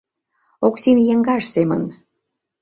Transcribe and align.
Оксин 0.67 0.97
еҥгаж 1.13 1.43
семын... 1.53 1.83